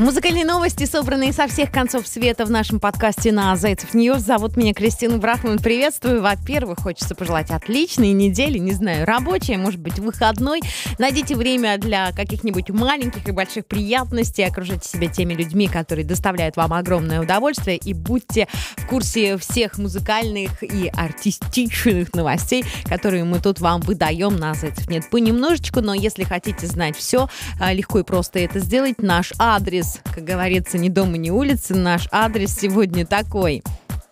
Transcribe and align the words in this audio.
Музыкальные 0.00 0.46
новости, 0.46 0.86
собранные 0.86 1.30
со 1.34 1.46
всех 1.46 1.70
концов 1.70 2.08
света 2.08 2.46
в 2.46 2.50
нашем 2.50 2.80
подкасте 2.80 3.32
на 3.32 3.54
Зайцев 3.54 3.92
News. 3.92 4.22
Зовут 4.22 4.56
меня 4.56 4.72
Кристина 4.72 5.18
Брахман. 5.18 5.58
Приветствую. 5.58 6.22
Во-первых, 6.22 6.78
хочется 6.78 7.14
пожелать 7.14 7.50
отличной 7.50 8.12
недели, 8.12 8.56
не 8.56 8.72
знаю, 8.72 9.06
рабочей, 9.06 9.58
может 9.58 9.78
быть, 9.78 9.98
выходной. 9.98 10.62
Найдите 10.98 11.36
время 11.36 11.76
для 11.76 12.12
каких-нибудь 12.12 12.70
маленьких 12.70 13.28
и 13.28 13.30
больших 13.30 13.66
приятностей. 13.66 14.46
Окружите 14.46 14.88
себя 14.88 15.08
теми 15.08 15.34
людьми, 15.34 15.68
которые 15.68 16.06
доставляют 16.06 16.56
вам 16.56 16.72
огромное 16.72 17.20
удовольствие. 17.20 17.76
И 17.76 17.92
будьте 17.92 18.48
в 18.78 18.86
курсе 18.86 19.36
всех 19.36 19.76
музыкальных 19.76 20.62
и 20.62 20.88
артистичных 20.88 22.14
новостей, 22.14 22.64
которые 22.86 23.24
мы 23.24 23.38
тут 23.38 23.60
вам 23.60 23.82
выдаем 23.82 24.34
на 24.36 24.54
Зайцев 24.54 24.88
Нет 24.88 25.10
понемножечку. 25.10 25.82
Но 25.82 25.92
если 25.92 26.24
хотите 26.24 26.66
знать 26.66 26.96
все, 26.96 27.28
а, 27.60 27.74
легко 27.74 27.98
и 27.98 28.02
просто 28.02 28.38
это 28.38 28.60
сделать. 28.60 29.02
Наш 29.02 29.34
адрес 29.38 29.89
как 30.14 30.24
говорится, 30.24 30.78
ни 30.78 30.88
дома, 30.88 31.16
ни 31.16 31.30
улицы. 31.30 31.74
Наш 31.74 32.08
адрес 32.10 32.54
сегодня 32.54 33.06
такой. 33.06 33.62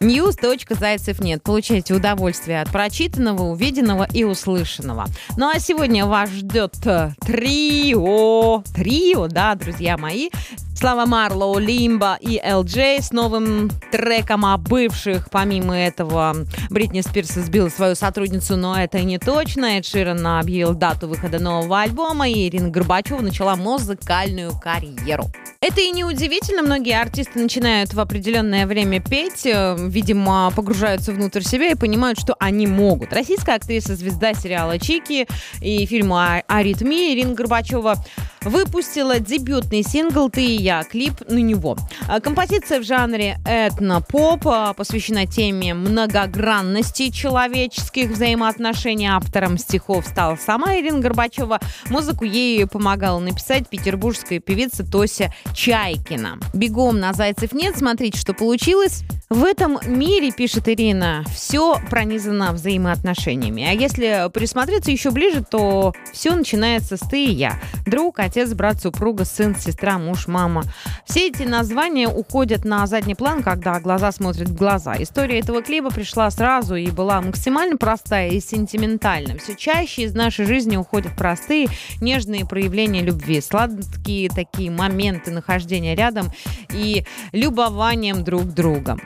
News.зайцев 0.01 1.21
нет. 1.21 1.43
Получайте 1.43 1.93
удовольствие 1.93 2.63
от 2.63 2.71
прочитанного, 2.71 3.43
увиденного 3.43 4.07
и 4.13 4.23
услышанного. 4.23 5.07
Ну 5.37 5.51
а 5.51 5.59
сегодня 5.59 6.07
вас 6.07 6.31
ждет 6.31 6.75
э, 6.87 7.11
трио. 7.21 8.63
Трио, 8.75 9.27
да, 9.27 9.57
друзья 9.57 9.99
мои. 9.99 10.31
Слава 10.79 11.07
Марлоу, 11.07 11.59
Лимба 11.59 12.19
и 12.21 12.39
LJ 12.39 13.03
с 13.03 13.11
новым 13.11 13.69
треком 13.91 14.47
о 14.47 14.57
бывших. 14.59 15.29
Помимо 15.29 15.77
этого, 15.77 16.37
Бритни 16.71 17.01
Спирс 17.01 17.31
сбила 17.31 17.69
свою 17.69 17.97
сотрудницу, 17.97 18.57
но 18.57 18.79
это 18.79 19.03
не 19.03 19.19
точно. 19.19 19.79
Эд 19.79 19.85
Ширан 19.85 20.25
объявил 20.25 20.75
дату 20.75 21.09
выхода 21.09 21.41
нового 21.41 21.81
альбома, 21.81 22.29
и 22.29 22.49
Ирина 22.49 22.69
Горбачева 22.69 23.21
начала 23.21 23.57
музыкальную 23.57 24.53
карьеру. 24.57 25.25
Это 25.61 25.81
и 25.81 25.91
не 25.91 26.05
удивительно. 26.05 26.63
Многие 26.63 26.97
артисты 26.97 27.41
начинают 27.41 27.93
в 27.93 27.99
определенное 27.99 28.65
время 28.65 29.01
петь, 29.01 29.45
э, 29.47 29.75
видимо, 29.77 30.53
погружаются 30.55 31.11
внутрь 31.11 31.43
себя 31.43 31.73
и 31.73 31.75
понимают, 31.75 32.21
что 32.21 32.37
они 32.39 32.69
могут. 32.69 33.13
Российская 33.13 33.57
актриса, 33.57 33.97
звезда 33.97 34.35
сериала 34.35 34.79
«Чики» 34.79 35.27
и 35.61 35.85
фильма 35.87 36.45
«Аритмия» 36.47 37.13
Ирина 37.13 37.35
Горбачева 37.35 37.97
выпустила 38.43 39.19
дебютный 39.19 39.83
сингл 39.83 40.31
«Ты 40.31 40.45
и 40.45 40.63
я», 40.63 40.68
клип 40.91 41.29
на 41.29 41.39
него. 41.39 41.77
А, 42.09 42.21
композиция 42.21 42.81
в 42.81 42.85
жанре 42.85 43.39
этно-поп 43.45 44.47
а, 44.47 44.73
посвящена 44.75 45.27
теме 45.27 45.75
многогранности 45.75 47.11
человеческих 47.11 48.11
взаимоотношений. 48.11 49.07
Автором 49.07 49.59
стихов 49.59 50.07
стала 50.07 50.37
сама 50.37 50.77
Ирина 50.77 51.01
Горбачева. 51.01 51.61
Музыку 51.91 52.25
ей 52.25 52.67
помогала 52.67 53.19
написать 53.19 53.69
петербургская 53.69 54.41
певица 54.41 54.85
Тося 54.85 55.33
Чайкина. 55.55 56.39
Бегом 56.55 57.01
на 57.01 57.13
«Зайцев 57.13 57.53
нет», 57.53 57.77
смотрите, 57.77 58.19
что 58.19 58.35
получилось. 58.35 59.03
В 59.31 59.45
этом 59.45 59.79
мире, 59.87 60.33
пишет 60.33 60.69
Ирина, 60.69 61.23
все 61.31 61.79
пронизано 61.91 62.53
взаимоотношениями. 62.53 63.63
А 63.63 63.73
если 63.73 64.31
присмотреться 64.33 64.91
еще 64.91 65.11
ближе, 65.11 65.45
то 65.45 65.93
все 66.15 66.35
начинается 66.35 66.97
с 66.97 67.01
ты 67.01 67.27
и 67.27 67.33
я. 67.33 67.61
Друг, 67.85 68.21
отец, 68.21 68.55
брат, 68.55 68.81
супруга, 68.81 69.27
сын, 69.27 69.55
сестра, 69.55 69.99
муж, 69.99 70.29
мама. 70.29 70.58
Все 71.05 71.29
эти 71.29 71.43
названия 71.43 72.09
уходят 72.09 72.65
на 72.65 72.87
задний 72.87 73.15
план, 73.15 73.43
когда 73.43 73.81
глаза 73.81 74.13
смотрят 74.13 74.49
в 74.49 74.57
глаза. 74.57 74.95
История 74.99 75.39
этого 75.41 75.63
клипа 75.63 75.91
пришла 75.91 76.31
сразу 76.31 76.75
и 76.75 76.91
была 76.91 77.21
максимально 77.21 77.77
простая 77.77 78.31
и 78.31 78.41
сентиментальна. 78.41 79.39
Все 79.39 79.55
чаще 79.57 80.03
из 80.03 80.15
нашей 80.15 80.47
жизни 80.47 80.77
уходят 80.77 81.17
простые, 81.17 81.69
нежные 82.01 82.47
проявления 82.47 83.03
любви, 83.03 83.41
сладкие 83.41 84.29
такие 84.29 84.71
моменты 84.71 85.31
нахождения 85.31 85.95
рядом 85.95 86.31
и 86.73 87.05
любованием 87.33 88.25
друг 88.25 88.45
другом. 88.45 89.01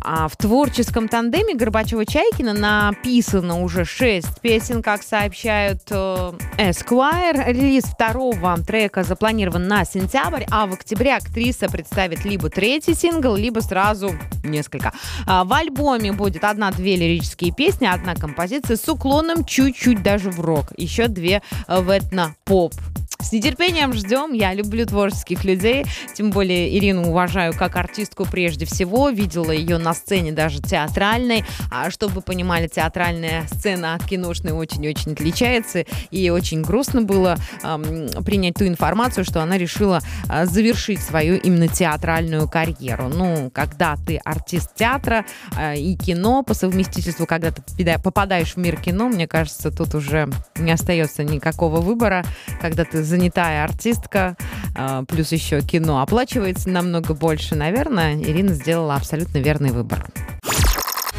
А 0.00 0.28
в 0.28 0.36
творческом 0.36 1.08
тандеме 1.08 1.54
Горбачева-Чайкина 1.54 2.52
написано 2.52 3.60
уже 3.62 3.84
шесть 3.84 4.40
песен, 4.40 4.82
как 4.82 5.02
сообщают 5.02 5.82
э, 5.90 6.32
Esquire. 6.58 7.52
Релиз 7.52 7.84
второго 7.84 8.56
трека 8.66 9.02
запланирован 9.02 9.66
на 9.66 9.84
сентябрь, 9.84 10.44
а 10.50 10.66
в 10.66 10.74
октябре 10.74 11.16
актриса 11.16 11.68
представит 11.68 12.24
либо 12.24 12.48
третий 12.48 12.94
сингл, 12.94 13.34
либо 13.34 13.60
сразу 13.60 14.12
несколько. 14.44 14.92
А 15.26 15.44
в 15.44 15.52
альбоме 15.52 16.12
будет 16.12 16.44
одна-две 16.44 16.96
лирические 16.96 17.52
песни, 17.52 17.86
одна 17.86 18.14
композиция 18.14 18.76
с 18.76 18.88
уклоном 18.88 19.44
чуть-чуть 19.44 20.02
даже 20.02 20.30
в 20.30 20.40
рок, 20.40 20.72
еще 20.76 21.08
две 21.08 21.42
в 21.66 21.90
этно-поп. 21.90 22.74
С 23.20 23.32
нетерпением 23.32 23.92
ждем. 23.94 24.32
Я 24.32 24.54
люблю 24.54 24.86
творческих 24.86 25.42
людей. 25.42 25.84
Тем 26.14 26.30
более 26.30 26.78
Ирину 26.78 27.08
уважаю 27.08 27.52
как 27.52 27.74
артистку 27.74 28.24
прежде 28.24 28.64
всего. 28.64 29.08
Видела 29.08 29.50
ее 29.50 29.78
на 29.78 29.92
сцене 29.92 30.30
даже 30.30 30.62
театральной. 30.62 31.44
А 31.68 31.90
чтобы 31.90 32.20
понимали, 32.20 32.68
театральная 32.68 33.44
сцена 33.48 33.94
от 33.94 34.04
киношной 34.04 34.52
очень-очень 34.52 35.14
отличается. 35.14 35.84
И 36.12 36.30
очень 36.30 36.62
грустно 36.62 37.02
было 37.02 37.36
эм, 37.64 38.08
принять 38.24 38.54
ту 38.54 38.68
информацию, 38.68 39.24
что 39.24 39.42
она 39.42 39.58
решила 39.58 39.98
э, 40.30 40.46
завершить 40.46 41.00
свою 41.00 41.38
именно 41.38 41.66
театральную 41.66 42.48
карьеру. 42.48 43.08
Ну, 43.08 43.50
когда 43.52 43.96
ты 43.96 44.18
артист 44.18 44.76
театра 44.76 45.26
э, 45.56 45.76
и 45.76 45.96
кино 45.96 46.44
по 46.44 46.54
совместительству, 46.54 47.26
когда 47.26 47.50
ты 47.50 47.98
попадаешь 47.98 48.54
в 48.54 48.58
мир 48.58 48.80
кино, 48.80 49.08
мне 49.08 49.26
кажется, 49.26 49.72
тут 49.72 49.96
уже 49.96 50.30
не 50.56 50.70
остается 50.70 51.24
никакого 51.24 51.80
выбора, 51.80 52.24
когда 52.60 52.84
ты 52.84 53.07
занятая 53.08 53.64
артистка, 53.64 54.36
а, 54.76 55.04
плюс 55.04 55.32
еще 55.32 55.60
кино 55.62 56.00
оплачивается 56.00 56.68
намного 56.68 57.14
больше, 57.14 57.56
наверное, 57.56 58.16
Ирина 58.16 58.54
сделала 58.54 58.94
абсолютно 58.94 59.38
верный 59.38 59.70
выбор. 59.72 60.06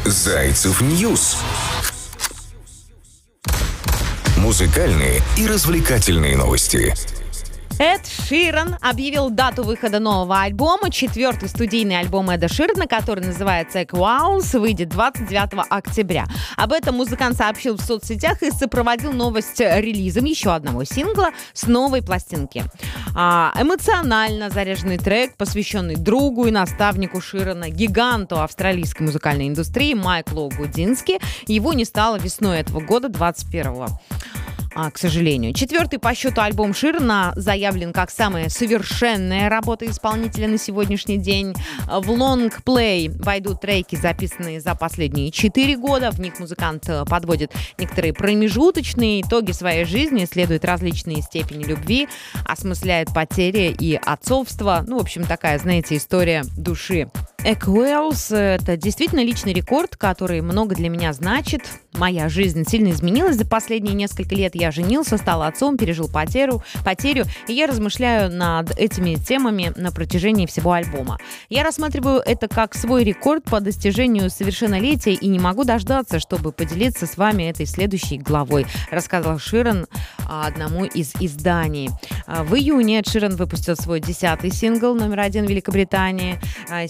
Зайцев 0.04 0.80
News. 0.80 1.36
Музыкальные 4.38 5.20
и 5.36 5.46
развлекательные 5.46 6.36
новости. 6.36 6.94
Эд 7.78 8.06
Ширан 8.06 8.76
объявил 8.80 9.30
дату 9.30 9.62
выхода 9.62 10.00
нового 10.00 10.42
альбома. 10.42 10.90
Четвертый 10.90 11.48
студийный 11.48 11.98
альбом 11.98 12.30
Эда 12.30 12.48
Ширана, 12.48 12.86
который 12.86 13.24
называется 13.24 13.82
«Equals», 13.82 14.52
выйдет 14.54 14.88
29 14.90 15.66
октября. 15.70 16.26
Об 16.56 16.72
этом 16.72 16.96
музыкант 16.96 17.36
сообщил 17.36 17.76
в 17.76 17.80
соцсетях 17.80 18.42
и 18.42 18.50
сопроводил 18.50 19.12
новость 19.12 19.60
релизом 19.60 20.24
еще 20.24 20.52
одного 20.52 20.84
сингла 20.84 21.30
с 21.52 21.66
новой 21.66 22.02
пластинки. 22.02 22.64
А, 23.14 23.52
эмоционально 23.58 24.50
заряженный 24.50 24.98
трек, 24.98 25.36
посвященный 25.36 25.96
другу 25.96 26.46
и 26.46 26.50
наставнику 26.50 27.20
Ширана, 27.20 27.70
гиганту 27.70 28.40
австралийской 28.40 29.06
музыкальной 29.06 29.48
индустрии 29.48 29.94
Майклу 29.94 30.50
Гудински. 30.50 31.18
Его 31.46 31.72
не 31.72 31.84
стало 31.84 32.16
весной 32.16 32.58
этого 32.58 32.80
года, 32.80 33.08
21 33.08 33.66
-го 33.72 33.88
а, 34.74 34.90
к 34.90 34.98
сожалению. 34.98 35.52
Четвертый 35.52 35.98
по 35.98 36.14
счету 36.14 36.40
альбом 36.40 36.74
Ширна 36.74 37.32
заявлен 37.36 37.92
как 37.92 38.10
самая 38.10 38.48
совершенная 38.48 39.48
работа 39.48 39.86
исполнителя 39.86 40.48
на 40.48 40.58
сегодняшний 40.58 41.18
день. 41.18 41.54
В 41.86 42.10
лонгплей 42.10 43.08
войдут 43.08 43.60
треки, 43.60 43.96
записанные 43.96 44.60
за 44.60 44.74
последние 44.74 45.30
четыре 45.30 45.76
года. 45.76 46.10
В 46.10 46.20
них 46.20 46.38
музыкант 46.38 46.88
э, 46.88 47.04
подводит 47.04 47.52
некоторые 47.78 48.12
промежуточные 48.12 49.22
итоги 49.22 49.52
своей 49.52 49.84
жизни, 49.84 50.24
исследует 50.24 50.64
различные 50.64 51.22
степени 51.22 51.64
любви, 51.64 52.08
осмысляет 52.44 53.12
потери 53.12 53.74
и 53.78 53.94
отцовство. 53.94 54.84
Ну, 54.86 54.98
в 54.98 55.02
общем, 55.02 55.24
такая, 55.24 55.58
знаете, 55.58 55.96
история 55.96 56.44
души. 56.56 57.08
Эквелс— 57.42 58.30
это 58.32 58.76
действительно 58.76 59.24
личный 59.24 59.54
рекорд, 59.54 59.96
который 59.96 60.42
много 60.42 60.74
для 60.74 60.90
меня 60.90 61.12
значит. 61.14 61.62
Моя 61.94 62.28
жизнь 62.28 62.64
сильно 62.68 62.90
изменилась 62.90 63.36
за 63.36 63.46
последние 63.46 63.94
несколько 63.94 64.34
лет. 64.34 64.54
Я 64.54 64.70
женился, 64.70 65.16
стал 65.16 65.42
отцом, 65.42 65.78
пережил 65.78 66.08
потерю, 66.08 66.62
потерю, 66.84 67.24
и 67.48 67.54
я 67.54 67.66
размышляю 67.66 68.30
над 68.30 68.78
этими 68.78 69.14
темами 69.14 69.72
на 69.74 69.90
протяжении 69.90 70.46
всего 70.46 70.72
альбома. 70.72 71.18
Я 71.48 71.64
рассматриваю 71.64 72.22
это 72.24 72.46
как 72.46 72.74
свой 72.74 73.04
рекорд 73.04 73.44
по 73.44 73.60
достижению 73.60 74.28
совершеннолетия 74.30 75.14
и 75.14 75.26
не 75.26 75.38
могу 75.38 75.64
дождаться, 75.64 76.20
чтобы 76.20 76.52
поделиться 76.52 77.06
с 77.06 77.16
вами 77.16 77.44
этой 77.44 77.66
следующей 77.66 78.18
главой, 78.18 78.66
рассказал 78.90 79.38
Ширан 79.38 79.86
одному 80.28 80.84
из 80.84 81.14
изданий. 81.18 81.90
В 82.26 82.54
июне 82.54 83.02
Ширан 83.04 83.34
выпустил 83.34 83.76
свой 83.76 84.00
десятый 84.00 84.52
сингл 84.52 84.94
номер 84.94 85.20
один 85.20 85.46
в 85.46 85.48
Великобритании. 85.48 86.38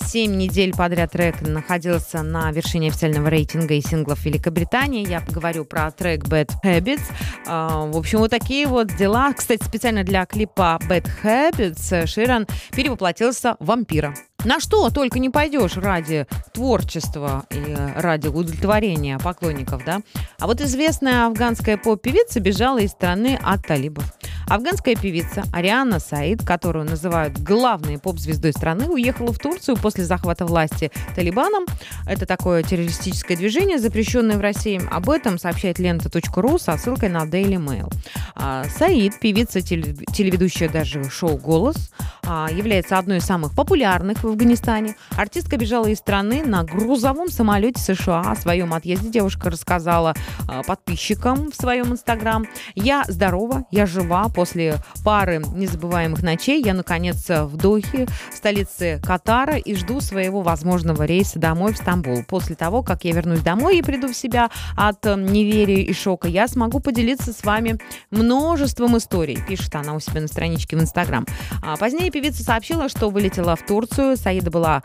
Семь 0.05 0.40
недель 0.41 0.75
подряд 0.75 1.13
трек 1.13 1.43
находился 1.43 2.23
на 2.23 2.51
вершине 2.51 2.89
официального 2.89 3.29
рейтинга 3.29 3.75
и 3.75 3.81
синглов 3.81 4.25
Великобритании. 4.25 5.07
Я 5.07 5.21
поговорю 5.21 5.65
про 5.65 5.91
трек 5.91 6.25
Bad 6.25 6.51
Habits. 6.65 7.03
А, 7.47 7.87
в 7.87 7.97
общем, 7.97 8.19
вот 8.21 8.31
такие 8.31 8.67
вот 8.67 8.97
дела. 8.97 9.33
Кстати, 9.35 9.63
специально 9.63 10.03
для 10.03 10.25
клипа 10.25 10.79
Bad 10.89 11.09
Habits 11.23 12.07
Ширан 12.07 12.47
перевоплотился 12.73 13.57
в 13.61 13.67
вампира. 13.67 14.15
На 14.45 14.59
что 14.59 14.89
только 14.89 15.19
не 15.19 15.29
пойдешь 15.29 15.77
ради 15.77 16.27
творчества 16.55 17.45
и 17.51 17.77
ради 17.97 18.29
удовлетворения 18.29 19.19
поклонников, 19.19 19.85
да? 19.85 20.01
А 20.39 20.47
вот 20.47 20.63
известная 20.63 21.27
афганская 21.27 21.77
поп-певица 21.77 22.41
бежала 22.41 22.79
из 22.79 22.91
страны 22.91 23.39
от 23.43 23.67
талибов. 23.67 24.05
Афганская 24.51 24.97
певица 24.97 25.45
Ариана 25.53 26.01
Саид, 26.01 26.45
которую 26.45 26.85
называют 26.85 27.39
главной 27.39 28.01
поп-звездой 28.01 28.51
страны, 28.53 28.87
уехала 28.89 29.33
в 29.33 29.39
Турцию 29.39 29.77
после 29.77 30.03
захвата 30.03 30.45
власти 30.45 30.91
Талибаном. 31.15 31.67
Это 32.05 32.27
такое 32.27 32.65
террористическое 32.65 33.37
движение, 33.37 33.79
запрещенное 33.79 34.37
в 34.37 34.41
России. 34.41 34.83
Об 34.91 35.09
этом 35.09 35.39
сообщает 35.39 35.79
лента.ру 35.79 36.59
со 36.59 36.77
ссылкой 36.77 37.11
на 37.11 37.23
Daily 37.27 37.65
Mail. 37.65 37.95
А, 38.35 38.65
Саид, 38.65 39.21
певица, 39.21 39.61
телеведущая 39.61 40.69
даже 40.69 41.09
шоу 41.09 41.37
«Голос», 41.37 41.93
а, 42.27 42.49
является 42.51 42.99
одной 42.99 43.19
из 43.19 43.25
самых 43.25 43.55
популярных 43.55 44.25
в 44.25 44.27
Афганистане. 44.27 44.97
Артистка 45.17 45.57
бежала 45.57 45.87
из 45.87 45.99
страны 45.99 46.43
на 46.45 46.65
грузовом 46.65 47.29
самолете 47.29 47.81
США. 47.81 48.33
О 48.33 48.37
своем 48.37 48.75
отъезде 48.75 49.11
девушка 49.11 49.51
рассказала 49.51 50.15
а, 50.49 50.63
подписчикам 50.65 51.53
в 51.53 51.55
своем 51.55 51.93
инстаграм. 51.93 52.47
«Я 52.75 53.05
здорова, 53.07 53.65
я 53.71 53.87
жива, 53.87 54.29
После 54.41 54.77
пары 55.05 55.43
незабываемых 55.55 56.23
ночей 56.23 56.63
я, 56.65 56.73
наконец, 56.73 57.29
в 57.29 57.59
Дохе, 57.59 58.07
столице 58.33 58.99
Катара, 59.05 59.59
и 59.59 59.75
жду 59.75 60.01
своего 60.01 60.41
возможного 60.41 61.03
рейса 61.03 61.39
домой 61.39 61.75
в 61.75 61.77
Стамбул. 61.77 62.25
После 62.25 62.57
того, 62.57 62.83
как 62.83 63.05
я 63.05 63.13
вернусь 63.13 63.41
домой 63.41 63.77
и 63.77 63.83
приду 63.83 64.09
в 64.09 64.17
себя 64.17 64.49
от 64.79 65.05
э, 65.05 65.15
неверия 65.15 65.83
и 65.83 65.93
шока, 65.93 66.27
я 66.27 66.49
смогу 66.49 66.81
поделиться 66.81 67.35
с 67.35 67.45
вами 67.45 67.79
множеством 68.11 68.97
историй, 68.97 69.39
пишет 69.47 69.75
она 69.75 69.93
у 69.93 70.01
себя 70.01 70.23
на 70.23 70.27
страничке 70.27 70.75
в 70.75 70.81
Инстаграм. 70.81 71.27
А 71.63 71.77
позднее 71.77 72.11
певица 72.11 72.43
сообщила, 72.43 72.89
что 72.89 73.11
вылетела 73.11 73.57
в 73.57 73.67
Турцию. 73.67 74.17
Саида 74.17 74.51
была 74.51 74.83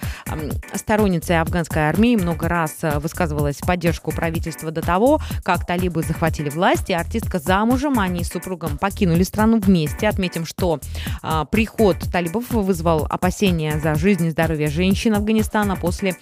сторонницей 0.74 1.40
афганской 1.40 1.84
армии, 1.84 2.18
много 2.18 2.50
раз 2.50 2.80
э, 2.82 3.00
высказывалась 3.00 3.60
в 3.62 3.66
поддержку 3.66 4.12
правительства 4.12 4.70
до 4.72 4.82
того, 4.82 5.22
как 5.46 5.66
талибы 5.66 6.02
захватили 6.02 6.50
власть, 6.50 6.90
и 6.90 6.94
артистка 6.94 7.40
замужем, 7.40 8.00
они 8.00 8.26
с 8.26 8.32
супругом 8.32 8.78
покинули 8.78 9.24
страну 9.24 9.45
страну 9.46 9.60
вместе. 9.60 10.08
Отметим, 10.08 10.46
что 10.46 10.80
а, 11.22 11.46
приход 11.46 11.98
талибов 12.12 12.50
вызвал 12.50 13.06
опасения 13.08 13.80
за 13.80 13.94
жизнь 13.94 14.26
и 14.26 14.32
здоровье 14.32 14.68
женщин 14.68 15.14
Афганистана 15.14 15.76
после 15.76 16.16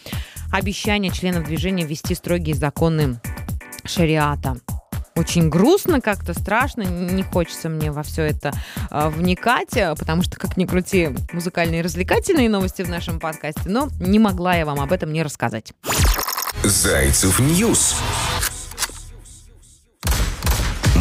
обещания 0.52 1.10
членов 1.10 1.46
движения 1.46 1.86
ввести 1.86 2.16
строгие 2.16 2.56
законы 2.56 3.20
шариата 3.86 4.58
очень 5.16 5.48
грустно, 5.48 6.02
как-то 6.02 6.34
страшно, 6.34 6.82
не 6.82 7.22
хочется 7.22 7.70
мне 7.70 7.92
во 7.92 8.02
все 8.02 8.24
это 8.24 8.52
э, 8.90 9.10
вникать, 9.10 9.78
потому 10.00 10.24
что, 10.24 10.38
как 10.38 10.58
ни 10.58 10.66
крути, 10.66 11.10
музыкальные 11.32 11.82
и 11.82 11.84
развлекательные 11.84 12.50
новости 12.50 12.82
в 12.82 12.90
нашем 12.90 13.20
подкасте, 13.20 13.62
но 13.66 13.90
не 14.00 14.18
могла 14.18 14.56
я 14.56 14.66
вам 14.66 14.80
об 14.80 14.92
этом 14.92 15.14
не 15.14 15.22
рассказать. 15.22 15.74
Зайцев 16.64 17.40
News 17.40 17.96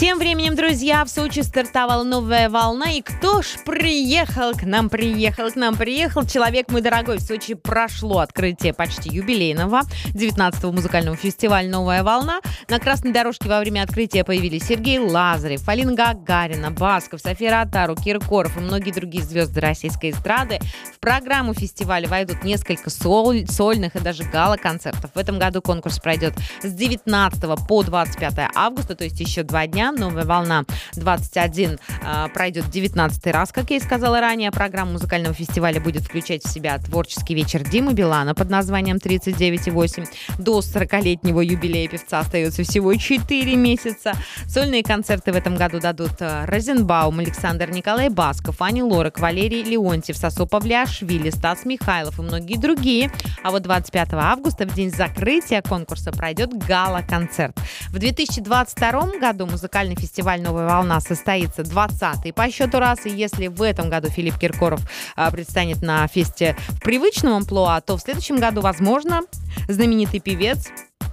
Тем 0.00 0.18
временем, 0.18 0.56
друзья, 0.56 1.04
в 1.04 1.10
Сочи 1.10 1.40
стартовала 1.40 2.04
новая 2.04 2.48
волна. 2.48 2.90
И 2.90 3.02
кто 3.02 3.42
ж 3.42 3.48
приехал 3.66 4.54
к 4.54 4.62
нам, 4.62 4.88
приехал 4.88 5.50
к 5.50 5.56
нам, 5.56 5.76
приехал? 5.76 6.24
Человек 6.24 6.70
мой 6.70 6.80
дорогой. 6.80 7.18
В 7.18 7.20
Сочи 7.20 7.52
прошло 7.52 8.20
открытие 8.20 8.72
почти 8.72 9.10
юбилейного 9.10 9.82
19-го 10.14 10.72
музыкального 10.72 11.18
фестиваля 11.18 11.68
«Новая 11.68 12.02
волна». 12.02 12.40
На 12.70 12.78
красной 12.78 13.12
дорожке 13.12 13.50
во 13.50 13.60
время 13.60 13.82
открытия 13.82 14.24
появились 14.24 14.64
Сергей 14.64 14.98
Лазарев, 14.98 15.68
Алина 15.68 15.92
Гагарина, 15.92 16.70
Басков, 16.70 17.20
София 17.20 17.50
Ротару, 17.50 17.94
Киркоров 17.94 18.56
и 18.56 18.60
многие 18.60 18.92
другие 18.92 19.22
звезды 19.22 19.60
российской 19.60 20.12
эстрады. 20.12 20.60
В 20.96 20.98
программу 20.98 21.52
фестиваля 21.52 22.08
войдут 22.08 22.42
несколько 22.42 22.88
соль, 22.88 23.46
сольных 23.46 23.96
и 23.96 24.00
даже 24.00 24.22
гала-концертов. 24.22 25.10
В 25.14 25.18
этом 25.18 25.38
году 25.38 25.60
конкурс 25.60 25.98
пройдет 25.98 26.32
с 26.62 26.72
19 26.72 27.68
по 27.68 27.82
25 27.82 28.50
августа, 28.54 28.94
то 28.94 29.04
есть 29.04 29.20
еще 29.20 29.42
два 29.42 29.66
дня 29.66 29.89
Новая 29.92 30.24
волна 30.24 30.64
21 30.96 31.78
э, 32.02 32.28
пройдет 32.32 32.70
19 32.70 33.26
раз, 33.28 33.52
как 33.52 33.70
я 33.70 33.76
и 33.76 33.80
сказала 33.80 34.20
ранее. 34.20 34.50
Программа 34.50 34.92
музыкального 34.92 35.34
фестиваля 35.34 35.80
будет 35.80 36.02
включать 36.02 36.44
в 36.44 36.48
себя 36.48 36.78
творческий 36.78 37.34
вечер 37.34 37.62
Димы 37.62 37.92
Билана 37.92 38.34
под 38.34 38.50
названием 38.50 38.96
39,8. 38.96 40.06
До 40.38 40.60
40-летнего 40.60 41.40
юбилея 41.40 41.88
певца 41.88 42.20
остается 42.20 42.62
всего 42.62 42.94
4 42.94 43.56
месяца. 43.56 44.12
Сольные 44.46 44.82
концерты 44.82 45.32
в 45.32 45.36
этом 45.36 45.56
году 45.56 45.80
дадут 45.80 46.12
э, 46.20 46.44
Розенбаум, 46.46 47.18
Александр 47.18 47.70
Николай 47.70 48.08
Басков, 48.08 48.62
Ани 48.62 48.82
Лорак, 48.82 49.18
Валерий 49.18 49.62
Леонтьев, 49.62 50.16
Сосо 50.16 50.46
Павлиашвили, 50.46 51.30
Стас 51.30 51.64
Михайлов 51.64 52.18
и 52.18 52.22
многие 52.22 52.56
другие. 52.56 53.10
А 53.42 53.50
вот 53.50 53.62
25 53.62 54.14
августа, 54.14 54.66
в 54.66 54.74
день 54.74 54.90
закрытия 54.90 55.62
конкурса, 55.62 56.12
пройдет 56.12 56.52
гала-концерт. 56.52 57.56
В 57.88 57.98
2022 57.98 59.18
году 59.20 59.46
музыкальный 59.46 59.79
музыкальный 59.80 59.96
фестиваль 59.96 60.42
«Новая 60.42 60.66
волна» 60.66 61.00
состоится 61.00 61.62
20-й 61.62 62.34
по 62.34 62.50
счету 62.50 62.78
раз. 62.80 63.06
И 63.06 63.08
если 63.08 63.46
в 63.46 63.62
этом 63.62 63.88
году 63.88 64.10
Филипп 64.10 64.38
Киркоров 64.38 64.80
а, 65.16 65.30
предстанет 65.30 65.80
на 65.80 66.06
фесте 66.06 66.54
в 66.68 66.80
привычном 66.80 67.32
амплуа, 67.32 67.80
то 67.80 67.96
в 67.96 68.00
следующем 68.00 68.36
году, 68.36 68.60
возможно, 68.60 69.22
знаменитый 69.68 70.20
певец 70.20 70.68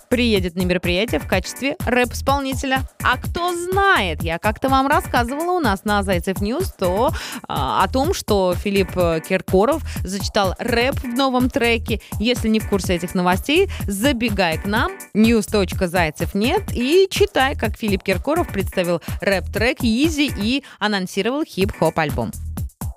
приедет 0.10 0.56
на 0.56 0.62
мероприятие 0.62 1.20
в 1.20 1.28
качестве 1.28 1.76
рэп-исполнителя. 1.86 2.82
А 3.04 3.18
кто 3.18 3.54
знает, 3.54 4.24
я 4.24 4.40
как-то 4.40 4.70
вам 4.70 4.88
рассказывала 4.88 5.52
у 5.54 5.60
нас 5.60 5.84
на 5.86 6.04
Зайцев 6.04 6.42
News 6.42 6.72
то, 6.74 7.12
а, 7.48 7.84
о 7.84 7.88
том, 7.88 8.14
что 8.14 8.54
Филипп 8.56 8.98
э, 8.98 9.22
Киркоров 9.28 9.84
зачитал 10.04 10.56
рэп 10.60 10.96
в 11.00 11.08
новом 11.08 11.50
треке. 11.50 12.02
Если 12.20 12.48
не 12.48 12.60
в 12.60 12.70
курсе 12.70 12.96
этих 12.96 13.16
новостей, 13.16 13.70
забегай 13.88 14.58
к 14.58 14.66
нам, 14.66 14.92
news.зайцев 15.14 16.34
нет, 16.36 16.64
и 16.74 17.08
читай, 17.10 17.56
как 17.56 17.78
Филипп 17.78 18.04
Киркоров 18.04 18.48
представил 18.50 19.02
рэп-трек 19.22 19.82
Easy 19.82 20.32
и 20.38 20.64
анонсировал 20.80 21.44
хип-хоп 21.44 21.98
альбом. 22.00 22.32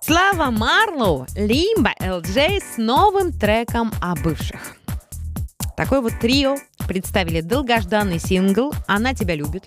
Слава 0.03 0.51
Марлоу, 0.51 1.27
Лимба, 1.37 1.93
LJ 2.01 2.61
с 2.75 2.79
новым 2.79 3.33
треком 3.33 3.93
о 4.01 4.17
бывших. 4.17 4.77
Такое 5.77 6.01
вот 6.01 6.13
трио 6.21 6.57
представили 6.91 7.41
долгожданный 7.41 8.19
сингл 8.19 8.75
«Она 8.89 9.15
тебя 9.15 9.37
любит». 9.37 9.65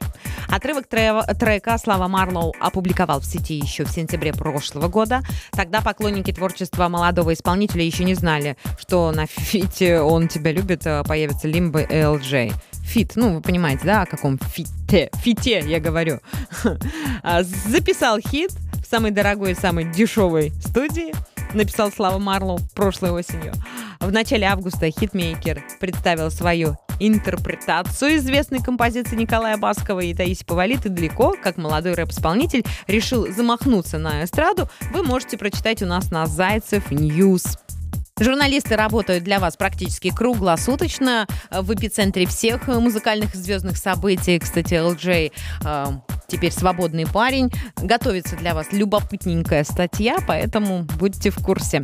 Отрывок 0.50 0.88
трека 0.88 1.78
Слава 1.78 2.10
Марлоу 2.10 2.54
опубликовал 2.60 3.22
в 3.22 3.26
сети 3.26 3.54
еще 3.54 3.86
в 3.86 3.90
сентябре 3.92 4.34
прошлого 4.34 4.90
года. 4.90 5.22
Тогда 5.54 5.80
поклонники 5.80 6.34
творчества 6.34 6.90
молодого 6.90 7.32
исполнителя 7.32 7.86
еще 7.86 8.04
не 8.04 8.14
знали, 8.14 8.58
что 8.78 9.14
на 9.14 9.26
фите 9.26 10.02
«Он 10.02 10.28
тебя 10.28 10.52
любит» 10.52 10.84
появится 11.08 11.48
Лимба 11.48 11.80
и 11.84 11.96
Элджей. 11.96 12.54
Фит, 12.84 13.14
ну, 13.16 13.36
вы 13.36 13.42
понимаете, 13.42 13.86
да, 13.86 14.02
о 14.02 14.06
каком 14.06 14.38
фите, 14.38 15.10
фите 15.14 15.64
я 15.66 15.80
говорю. 15.80 16.20
А, 17.24 17.44
записал 17.44 18.20
хит 18.20 18.52
в 18.86 18.86
самой 18.86 19.12
дорогой 19.12 19.54
и 19.54 19.56
самой 19.56 19.86
дешевой 19.86 20.52
студии, 20.60 21.14
написал 21.54 21.90
Слава 21.90 22.18
Марлоу 22.18 22.60
прошлой 22.76 23.12
осенью. 23.12 23.54
В 24.02 24.12
начале 24.12 24.46
августа 24.46 24.92
хитмейкер 24.92 25.64
представил 25.80 26.30
свою 26.30 26.76
интерпретацию 27.08 28.18
известной 28.18 28.62
композиции 28.62 29.16
Николая 29.16 29.58
Баскова 29.58 30.00
и 30.00 30.14
Таисии 30.14 30.46
Повалий 30.46 30.86
«Ты 30.86 30.90
далеко», 30.90 31.36
как 31.42 31.58
молодой 31.58 31.94
рэп-исполнитель 31.94 32.64
решил 32.88 33.32
замахнуться 33.32 33.98
на 33.98 34.24
эстраду, 34.24 34.70
вы 34.92 35.04
можете 35.04 35.38
прочитать 35.38 35.82
у 35.82 35.86
нас 35.86 36.12
на 36.12 36.26
Zaycev 36.26 36.92
News. 36.92 37.58
Журналисты 38.20 38.76
работают 38.76 39.24
для 39.24 39.40
вас 39.40 39.58
практически 39.58 40.14
круглосуточно 40.16 41.28
в 41.50 41.74
эпицентре 41.74 42.28
всех 42.28 42.68
музыкальных 42.68 43.34
и 43.34 43.38
звездных 43.38 43.76
событий. 43.76 44.38
Кстати, 44.38 44.76
Элджей 44.76 45.32
э, 45.66 45.86
теперь 46.28 46.52
свободный 46.52 47.08
парень. 47.08 47.52
Готовится 47.76 48.36
для 48.36 48.54
вас 48.54 48.68
любопытненькая 48.72 49.64
статья, 49.64 50.18
поэтому 50.28 50.84
будьте 51.00 51.32
в 51.32 51.44
курсе. 51.44 51.84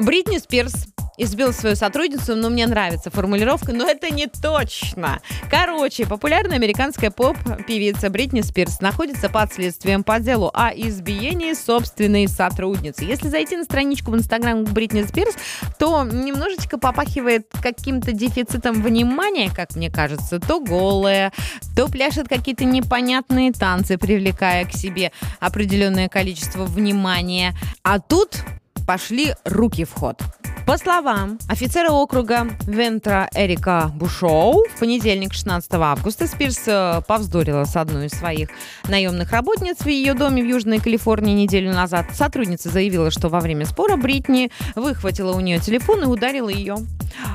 Бритни 0.00 0.38
Спирс 0.38 0.86
избил 1.18 1.52
свою 1.52 1.76
сотрудницу, 1.76 2.36
но 2.36 2.48
мне 2.48 2.66
нравится 2.66 3.10
формулировка, 3.10 3.72
но 3.72 3.86
это 3.86 4.10
не 4.10 4.26
точно. 4.26 5.20
Короче, 5.50 6.06
популярная 6.06 6.56
американская 6.56 7.10
поп-певица 7.10 8.08
Бритни 8.08 8.40
Спирс 8.40 8.80
находится 8.80 9.28
под 9.28 9.52
следствием 9.52 10.04
по 10.04 10.20
делу 10.20 10.50
о 10.54 10.70
избиении 10.70 11.52
собственной 11.52 12.28
сотрудницы. 12.28 13.04
Если 13.04 13.28
зайти 13.28 13.56
на 13.56 13.64
страничку 13.64 14.12
в 14.12 14.16
Инстаграм 14.16 14.64
Бритни 14.64 15.02
Спирс, 15.02 15.34
то 15.78 16.04
немножечко 16.04 16.78
попахивает 16.78 17.48
каким-то 17.60 18.12
дефицитом 18.12 18.82
внимания, 18.82 19.50
как 19.54 19.74
мне 19.74 19.90
кажется. 19.90 20.38
То 20.38 20.60
голая, 20.60 21.32
то 21.76 21.88
пляшет 21.88 22.28
какие-то 22.28 22.64
непонятные 22.64 23.52
танцы, 23.52 23.98
привлекая 23.98 24.64
к 24.64 24.72
себе 24.72 25.12
определенное 25.40 26.08
количество 26.08 26.64
внимания. 26.64 27.54
А 27.82 27.98
тут 27.98 28.38
пошли 28.86 29.34
руки 29.44 29.84
в 29.84 29.92
ход. 29.92 30.22
По 30.68 30.76
словам 30.76 31.38
офицера 31.48 31.88
округа 31.88 32.46
Вентра 32.66 33.30
Эрика 33.34 33.90
Бушоу, 33.94 34.64
в 34.68 34.78
понедельник, 34.78 35.32
16 35.32 35.72
августа, 35.72 36.26
Спирс 36.26 36.60
э, 36.66 37.00
повздорила 37.08 37.64
с 37.64 37.74
одной 37.74 38.08
из 38.08 38.10
своих 38.10 38.50
наемных 38.86 39.32
работниц 39.32 39.78
в 39.78 39.86
ее 39.86 40.12
доме 40.12 40.42
в 40.42 40.46
Южной 40.46 40.78
Калифорнии 40.78 41.32
неделю 41.32 41.72
назад. 41.72 42.08
Сотрудница 42.12 42.68
заявила, 42.68 43.10
что 43.10 43.30
во 43.30 43.40
время 43.40 43.64
спора 43.64 43.96
Бритни 43.96 44.50
выхватила 44.74 45.34
у 45.34 45.40
нее 45.40 45.58
телефон 45.58 46.02
и 46.02 46.06
ударила 46.06 46.50
ее. 46.50 46.76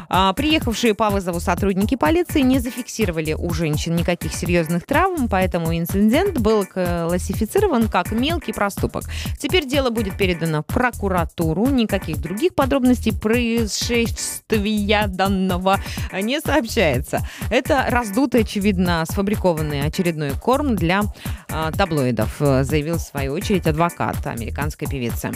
А, 0.10 0.32
приехавшие 0.34 0.94
по 0.94 1.10
вызову 1.10 1.40
сотрудники 1.40 1.96
полиции 1.96 2.42
не 2.42 2.60
зафиксировали 2.60 3.34
у 3.34 3.52
женщин 3.52 3.96
никаких 3.96 4.36
серьезных 4.36 4.86
травм, 4.86 5.28
поэтому 5.28 5.76
инцидент 5.76 6.38
был 6.38 6.68
классифицирован 6.68 7.88
как 7.88 8.12
мелкий 8.12 8.54
проступок. 8.54 9.06
Теперь 9.40 9.66
дело 9.66 9.90
будет 9.90 10.18
передано 10.18 10.62
в 10.62 10.72
прокуратуру. 10.72 11.66
Никаких 11.66 12.22
других 12.22 12.54
подробностей 12.54 13.12
происшествия 13.24 15.08
данного 15.08 15.80
не 16.12 16.42
сообщается. 16.42 17.26
Это 17.50 17.86
раздутый, 17.88 18.42
очевидно, 18.42 19.06
сфабрикованный 19.10 19.82
очередной 19.82 20.32
корм 20.32 20.76
для 20.76 21.04
э, 21.48 21.72
таблоидов, 21.76 22.36
заявил 22.40 22.98
в 22.98 23.02
свою 23.02 23.32
очередь 23.34 23.66
адвокат 23.66 24.28
американской 24.28 24.90
певицы. 24.90 25.32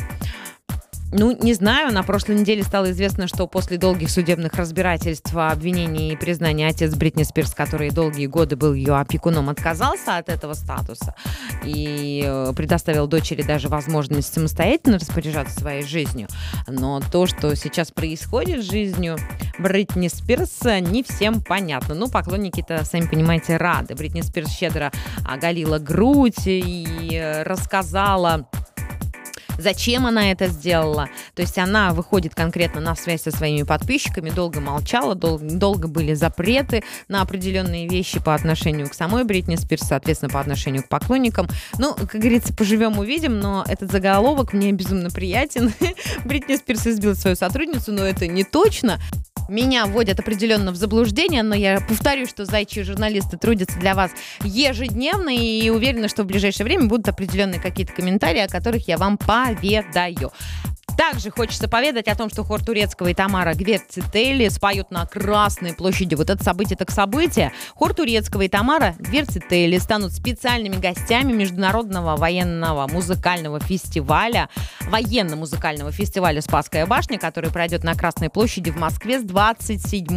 Ну, 1.11 1.37
не 1.41 1.53
знаю, 1.53 1.93
на 1.93 2.03
прошлой 2.03 2.35
неделе 2.35 2.63
стало 2.63 2.91
известно, 2.91 3.27
что 3.27 3.47
после 3.47 3.77
долгих 3.77 4.09
судебных 4.09 4.53
разбирательств, 4.55 5.33
обвинений 5.33 6.11
и 6.11 6.17
признания 6.17 6.67
отец 6.67 6.93
Бритни 6.95 7.23
Спирс, 7.23 7.53
который 7.53 7.91
долгие 7.91 8.27
годы 8.27 8.57
был 8.57 8.73
ее 8.73 8.95
опекуном, 8.95 9.49
отказался 9.49 10.17
от 10.17 10.27
этого 10.27 10.53
статуса 10.53 11.15
и 11.63 12.23
э, 12.25 12.51
предоставил 12.55 13.07
дочери 13.07 13.41
даже 13.41 13.69
возможность 13.69 14.33
самостоятельно 14.33 14.99
распоряжаться 14.99 15.57
своей 15.57 15.83
жизнью. 15.83 16.27
Но 16.67 16.99
то, 16.99 17.25
что 17.25 17.55
сейчас 17.55 17.91
происходит 17.91 18.61
с 18.63 18.69
жизнью 18.69 19.17
Бритни 19.59 20.09
Спирс, 20.09 20.63
не 20.81 21.03
всем 21.03 21.41
понятно. 21.41 21.95
Ну, 21.95 22.09
поклонники-то, 22.09 22.83
сами 22.83 23.07
понимаете, 23.07 23.55
рады. 23.55 23.95
Бритни 23.95 24.21
Спирс 24.21 24.51
щедро 24.51 24.91
оголила 25.25 25.79
грудь 25.79 26.47
и 26.47 27.11
э, 27.13 27.43
рассказала 27.43 28.49
зачем 29.57 30.05
она 30.05 30.31
это 30.31 30.47
сделала. 30.47 31.09
То 31.35 31.41
есть 31.41 31.57
она 31.57 31.93
выходит 31.93 32.35
конкретно 32.35 32.81
на 32.81 32.95
связь 32.95 33.23
со 33.23 33.31
своими 33.31 33.63
подписчиками, 33.63 34.29
долго 34.29 34.59
молчала, 34.59 35.15
дол- 35.15 35.39
долго 35.39 35.87
были 35.87 36.13
запреты 36.13 36.83
на 37.07 37.21
определенные 37.21 37.87
вещи 37.87 38.19
по 38.19 38.33
отношению 38.33 38.89
к 38.89 38.93
самой 38.93 39.23
Бритни 39.23 39.55
Спирс, 39.55 39.87
соответственно, 39.87 40.31
по 40.31 40.39
отношению 40.39 40.83
к 40.83 40.89
поклонникам. 40.89 41.47
Ну, 41.77 41.93
как 41.93 42.21
говорится, 42.21 42.53
поживем, 42.53 42.99
увидим, 42.99 43.39
но 43.39 43.63
этот 43.67 43.91
заголовок 43.91 44.53
мне 44.53 44.71
безумно 44.71 45.09
приятен. 45.09 45.73
Бритни 46.25 46.55
Спирс 46.55 46.87
избила 46.87 47.13
свою 47.13 47.35
сотрудницу, 47.35 47.91
но 47.91 48.03
это 48.03 48.27
не 48.27 48.43
точно 48.43 48.99
меня 49.49 49.85
вводят 49.85 50.19
определенно 50.19 50.71
в 50.71 50.75
заблуждение, 50.75 51.43
но 51.43 51.55
я 51.55 51.79
повторю, 51.81 52.25
что 52.27 52.45
зайчьи 52.45 52.83
журналисты 52.83 53.37
трудятся 53.37 53.79
для 53.79 53.95
вас 53.95 54.11
ежедневно 54.43 55.29
и 55.35 55.69
уверена, 55.69 56.07
что 56.07 56.23
в 56.23 56.25
ближайшее 56.27 56.65
время 56.65 56.85
будут 56.85 57.07
определенные 57.07 57.61
какие-то 57.61 57.93
комментарии, 57.93 58.41
о 58.41 58.47
которых 58.47 58.87
я 58.87 58.97
вам 58.97 59.17
поведаю. 59.17 60.31
Также 60.97 61.29
хочется 61.29 61.67
поведать 61.67 62.07
о 62.07 62.15
том, 62.15 62.29
что 62.29 62.43
хор 62.43 62.63
Турецкого 62.63 63.09
и 63.09 63.13
Тамара 63.13 63.53
Гверцители 63.53 64.47
споют 64.49 64.89
на 64.89 65.05
Красной 65.05 65.75
площади. 65.75 66.15
Вот 66.15 66.31
это 66.31 66.43
событие 66.43 66.75
так 66.75 66.89
событие. 66.89 67.53
Хор 67.75 67.93
Турецкого 67.93 68.41
и 68.41 68.49
Тамара 68.49 68.95
Гверцители 68.97 69.77
станут 69.77 70.11
специальными 70.11 70.75
гостями 70.77 71.33
Международного 71.33 72.17
военного 72.17 72.87
музыкального 72.87 73.59
фестиваля, 73.59 74.49
военно-музыкального 74.89 75.91
фестиваля 75.91 76.41
«Спасская 76.41 76.87
башня», 76.87 77.19
который 77.19 77.51
пройдет 77.51 77.83
на 77.83 77.93
Красной 77.93 78.31
площади 78.31 78.71
в 78.71 78.77
Москве 78.77 79.19
с 79.19 79.23
27 79.23 80.07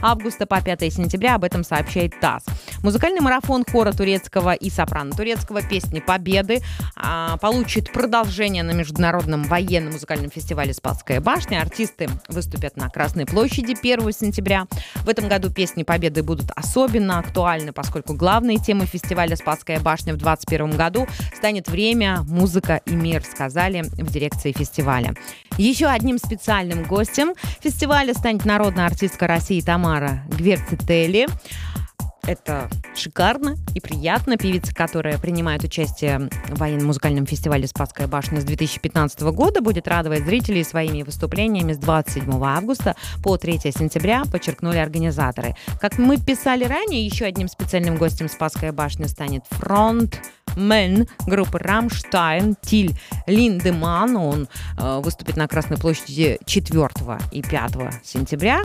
августа 0.00 0.46
по 0.46 0.60
5 0.60 0.80
сентября. 0.92 1.34
Об 1.34 1.44
этом 1.44 1.64
сообщает 1.64 2.18
ТАСС. 2.18 2.44
Музыкальный 2.82 3.20
марафон 3.20 3.64
хора 3.70 3.92
Турецкого 3.92 4.54
и 4.54 4.70
сопрано 4.70 5.12
Турецкого 5.12 5.60
«Песни 5.60 6.00
Победы» 6.00 6.62
а, 6.96 7.36
получит 7.36 7.92
продолжение 7.92 8.62
на 8.62 8.72
Международном 8.72 9.44
военно 9.44 9.90
музыкальном 9.90 10.13
музыкальном 10.14 10.30
фестивале 10.30 10.72
«Спасская 10.72 11.20
башня». 11.20 11.60
Артисты 11.60 12.08
выступят 12.28 12.76
на 12.76 12.88
Красной 12.88 13.26
площади 13.26 13.76
1 13.80 14.12
сентября. 14.12 14.66
В 15.04 15.08
этом 15.08 15.28
году 15.28 15.50
песни 15.50 15.82
Победы 15.82 16.22
будут 16.22 16.50
особенно 16.54 17.18
актуальны, 17.18 17.72
поскольку 17.72 18.14
главной 18.14 18.58
темой 18.58 18.86
фестиваля 18.86 19.34
«Спасская 19.34 19.80
башня» 19.80 20.14
в 20.14 20.18
2021 20.18 20.76
году 20.76 21.08
станет 21.36 21.68
время, 21.68 22.22
музыка 22.28 22.80
и 22.86 22.94
мир, 22.94 23.24
сказали 23.24 23.82
в 23.82 24.12
дирекции 24.12 24.52
фестиваля. 24.52 25.14
Еще 25.58 25.86
одним 25.86 26.18
специальным 26.18 26.84
гостем 26.84 27.34
фестиваля 27.60 28.14
станет 28.14 28.44
народная 28.44 28.86
артистка 28.86 29.26
России 29.26 29.60
Тамара 29.60 30.22
Гверцители. 30.28 31.26
Это 32.26 32.70
шикарно 32.94 33.56
и 33.74 33.80
приятно. 33.80 34.38
Певица, 34.38 34.74
которая 34.74 35.18
принимает 35.18 35.62
участие 35.62 36.30
в 36.48 36.58
военно-музыкальном 36.58 37.26
фестивале 37.26 37.66
«Спасская 37.66 38.06
башня» 38.06 38.40
с 38.40 38.44
2015 38.44 39.20
года, 39.32 39.60
будет 39.60 39.86
радовать 39.88 40.24
зрителей 40.24 40.64
своими 40.64 41.02
выступлениями 41.02 41.74
с 41.74 41.78
27 41.78 42.42
августа 42.42 42.96
по 43.22 43.36
3 43.36 43.58
сентября, 43.58 44.22
подчеркнули 44.30 44.78
организаторы. 44.78 45.54
Как 45.80 45.98
мы 45.98 46.16
писали 46.16 46.64
ранее, 46.64 47.04
еще 47.04 47.26
одним 47.26 47.48
специальным 47.48 47.96
гостем 47.96 48.28
«Спасская 48.28 48.72
башня» 48.72 49.06
станет 49.08 49.44
фронт 49.50 50.18
Мэн 50.56 51.06
группы 51.26 51.58
Рамштайн 51.58 52.56
Тиль 52.62 52.96
Линдеман. 53.26 54.16
Он 54.16 54.48
э, 54.78 55.00
выступит 55.02 55.36
на 55.36 55.48
Красной 55.48 55.76
площади 55.76 56.38
4 56.44 56.90
и 57.32 57.42
5 57.42 57.72
сентября. 58.04 58.62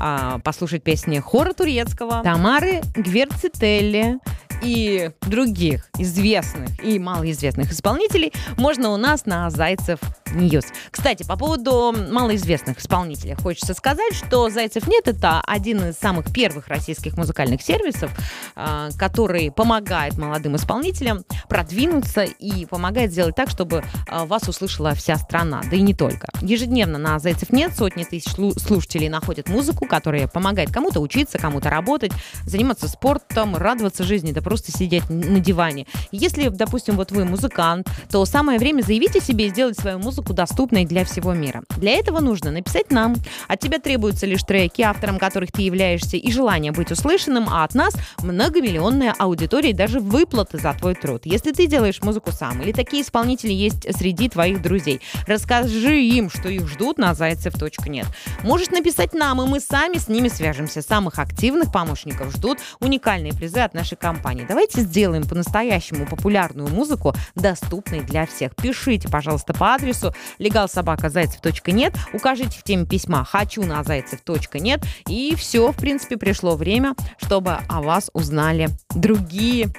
Э, 0.00 0.38
послушать 0.42 0.82
песни 0.82 1.18
Хора 1.18 1.52
Турецкого, 1.52 2.22
Тамары 2.22 2.82
Гвердцители 2.94 4.18
и 4.62 5.10
других 5.22 5.88
известных 5.98 6.82
и 6.84 6.98
малоизвестных 6.98 7.72
исполнителей 7.72 8.32
можно 8.56 8.90
у 8.90 8.96
нас 8.96 9.26
на 9.26 9.50
Zaycev 9.50 9.98
News. 10.32 10.64
Кстати, 10.90 11.22
по 11.22 11.36
поводу 11.36 11.94
малоизвестных 12.10 12.78
исполнителей 12.80 13.34
хочется 13.34 13.74
сказать, 13.74 14.14
что 14.14 14.50
Zaycev.net 14.50 15.08
это 15.08 15.40
один 15.46 15.90
из 15.90 15.96
самых 15.96 16.32
первых 16.32 16.68
российских 16.68 17.16
музыкальных 17.16 17.62
сервисов, 17.62 18.10
а, 18.54 18.90
который 18.98 19.50
помогает 19.50 20.18
молодым 20.18 20.56
исполнителям 20.56 21.24
продвинуться 21.48 22.22
и 22.22 22.66
помогает 22.66 23.12
сделать 23.12 23.34
так, 23.34 23.50
чтобы 23.50 23.84
а, 24.08 24.26
вас 24.26 24.48
услышала 24.48 24.94
вся 24.94 25.16
страна, 25.16 25.62
да 25.70 25.76
и 25.76 25.80
не 25.80 25.94
только. 25.94 26.28
Ежедневно 26.40 26.98
на 26.98 27.18
Зайцев 27.18 27.50
нет 27.50 27.74
сотни 27.76 28.04
тысяч 28.04 28.30
слушателей 28.32 29.08
находят 29.08 29.48
музыку, 29.48 29.86
которая 29.86 30.28
помогает 30.28 30.72
кому-то 30.72 31.00
учиться, 31.00 31.38
кому-то 31.38 31.70
работать, 31.70 32.12
заниматься 32.44 32.88
спортом, 32.88 33.56
радоваться 33.56 34.04
жизни, 34.04 34.32
да 34.32 34.40
просто 34.46 34.70
сидеть 34.70 35.10
на 35.10 35.40
диване. 35.40 35.86
Если, 36.12 36.48
допустим, 36.50 36.94
вот 36.94 37.10
вы 37.10 37.24
музыкант, 37.24 37.88
то 38.12 38.24
самое 38.24 38.60
время 38.60 38.82
заявить 38.82 39.16
о 39.16 39.20
себе 39.20 39.46
и 39.46 39.48
сделать 39.48 39.76
свою 39.76 39.98
музыку 39.98 40.34
доступной 40.34 40.84
для 40.84 41.04
всего 41.04 41.34
мира. 41.34 41.64
Для 41.78 41.98
этого 41.98 42.20
нужно 42.20 42.52
написать 42.52 42.92
нам. 42.92 43.16
От 43.48 43.58
тебя 43.58 43.80
требуются 43.80 44.24
лишь 44.24 44.44
треки, 44.44 44.82
автором 44.82 45.18
которых 45.18 45.50
ты 45.50 45.62
являешься, 45.62 46.16
и 46.16 46.30
желание 46.30 46.70
быть 46.70 46.92
услышанным, 46.92 47.48
а 47.48 47.64
от 47.64 47.74
нас 47.74 47.96
многомиллионная 48.22 49.16
аудитория 49.18 49.70
и 49.70 49.72
даже 49.72 49.98
выплаты 49.98 50.58
за 50.58 50.72
твой 50.74 50.94
труд. 50.94 51.22
Если 51.24 51.50
ты 51.50 51.66
делаешь 51.66 52.00
музыку 52.02 52.30
сам, 52.30 52.62
или 52.62 52.70
такие 52.70 53.02
исполнители 53.02 53.52
есть 53.52 53.82
среди 53.98 54.28
твоих 54.28 54.62
друзей, 54.62 55.00
расскажи 55.26 56.02
им, 56.02 56.30
что 56.30 56.48
их 56.48 56.68
ждут 56.68 56.98
на 56.98 57.14
зайцев.нет. 57.14 58.06
Можешь 58.44 58.70
написать 58.70 59.12
нам, 59.12 59.42
и 59.42 59.46
мы 59.48 59.58
сами 59.58 59.98
с 59.98 60.06
ними 60.06 60.28
свяжемся. 60.28 60.82
Самых 60.82 61.18
активных 61.18 61.72
помощников 61.72 62.32
ждут 62.32 62.58
уникальные 62.78 63.32
призы 63.32 63.58
от 63.58 63.74
нашей 63.74 63.96
компании. 63.96 64.35
Давайте 64.44 64.82
сделаем 64.82 65.24
по-настоящему 65.24 66.06
популярную 66.06 66.68
музыку 66.68 67.14
доступной 67.34 68.00
для 68.00 68.26
всех. 68.26 68.54
Пишите, 68.56 69.08
пожалуйста, 69.08 69.54
по 69.54 69.74
адресу 69.74 70.14
legalsobakazайцев.нет, 70.38 71.94
укажите 72.12 72.58
в 72.58 72.62
теме 72.62 72.86
письма 72.86 73.24
«Хочу 73.24 73.64
на 73.64 73.82
зайцев.нет» 73.82 74.84
и 75.08 75.34
все, 75.36 75.72
в 75.72 75.76
принципе, 75.76 76.16
пришло 76.16 76.56
время, 76.56 76.94
чтобы 77.18 77.58
о 77.68 77.82
вас 77.82 78.10
узнали 78.12 78.68
другие 78.94 79.72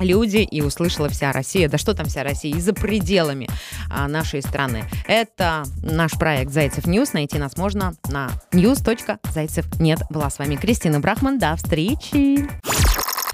люди 0.00 0.38
и 0.38 0.62
услышала 0.62 1.08
вся 1.08 1.32
Россия. 1.32 1.68
Да 1.68 1.78
что 1.78 1.94
там 1.94 2.06
вся 2.06 2.22
Россия? 2.22 2.54
И 2.56 2.60
за 2.60 2.72
пределами 2.72 3.48
а, 3.90 4.08
нашей 4.08 4.42
страны. 4.42 4.84
Это 5.06 5.64
наш 5.82 6.12
проект 6.12 6.52
Zaycev 6.52 6.86
News. 6.86 7.12
Найти 7.12 7.38
нас 7.38 7.56
можно 7.56 7.94
на 8.08 8.30
news.zaycev.net. 8.52 10.00
Была 10.10 10.30
с 10.30 10.38
вами 10.38 10.56
Кристина 10.56 11.00
Брахман. 11.00 11.38
До 11.38 11.56
встречи! 11.56 12.48